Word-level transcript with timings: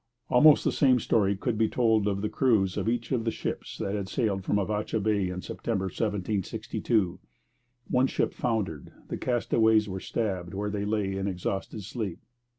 Almost 0.31 0.63
the 0.63 0.71
same 0.71 0.99
story 0.99 1.35
could 1.35 1.59
be 1.59 1.69
told 1.69 2.07
of 2.07 2.21
the 2.23 2.27
crews 2.27 2.75
of 2.75 2.89
each 2.89 3.11
of 3.11 3.23
the 3.23 3.29
ships 3.29 3.77
that 3.77 3.93
had 3.93 4.09
sailed 4.09 4.43
from 4.43 4.55
Avacha 4.57 4.99
Bay 4.99 5.29
in 5.29 5.43
September 5.43 5.85
1762. 5.85 7.19
One 7.87 8.07
ship 8.07 8.33
foundered. 8.33 8.91
The 9.09 9.17
castaways 9.19 9.87
were 9.87 9.99
stabbed 9.99 10.55
where 10.55 10.71
they 10.71 10.85
lay 10.85 11.15
in 11.15 11.27
exhausted 11.27 11.83
sleep. 11.83 12.17